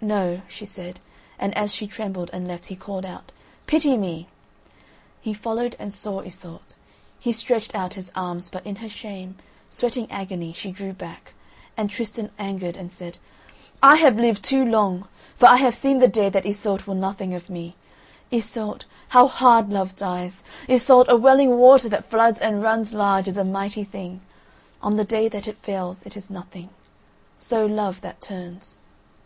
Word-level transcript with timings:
"No," 0.00 0.40
she 0.48 0.64
said, 0.64 0.98
and 1.38 1.54
as 1.54 1.74
she 1.74 1.86
trembled 1.86 2.30
and 2.32 2.48
left 2.48 2.64
he 2.72 2.74
called 2.74 3.04
out: 3.04 3.32
"Pity 3.66 3.98
me!" 3.98 4.26
He 5.20 5.34
followed 5.34 5.76
and 5.78 5.92
saw 5.92 6.20
Iseult. 6.22 6.74
He 7.20 7.32
stretched 7.32 7.74
out 7.74 7.92
his 7.92 8.10
arms, 8.14 8.48
but 8.48 8.64
in 8.64 8.76
her 8.76 8.88
shame, 8.88 9.36
sweating 9.68 10.10
agony 10.10 10.54
she 10.54 10.70
drew 10.72 10.94
back, 10.94 11.34
and 11.76 11.90
Tristan 11.90 12.30
angered 12.38 12.78
and 12.78 12.90
said: 12.90 13.18
"I 13.82 13.96
have 13.96 14.16
lived 14.18 14.42
too 14.42 14.64
long, 14.64 15.06
for 15.36 15.46
I 15.46 15.56
have 15.56 15.74
seen 15.74 15.98
the 15.98 16.08
day 16.08 16.30
that 16.30 16.46
Iseult 16.46 16.86
will 16.86 16.94
nothing 16.94 17.34
of 17.34 17.50
me. 17.50 17.76
Iseult, 18.32 18.86
how 19.08 19.26
hard 19.28 19.68
love 19.68 19.94
dies! 19.94 20.42
Iseult, 20.66 21.08
a 21.10 21.16
welling 21.18 21.58
water 21.58 21.90
that 21.90 22.08
floods 22.08 22.38
and 22.38 22.62
runs 22.62 22.94
large 22.94 23.28
is 23.28 23.36
a 23.36 23.44
mighty 23.44 23.84
thing; 23.84 24.22
on 24.80 24.96
the 24.96 25.04
day 25.04 25.28
that 25.28 25.46
it 25.46 25.58
fails 25.58 26.02
it 26.04 26.16
is 26.16 26.30
nothing; 26.30 26.70
so 27.36 27.66
love 27.66 28.00
that 28.00 28.22
turns." 28.22 28.78